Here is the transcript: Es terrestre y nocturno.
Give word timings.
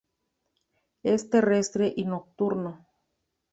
Es 1.03 1.29
terrestre 1.29 1.93
y 1.95 2.05
nocturno. 2.05 2.87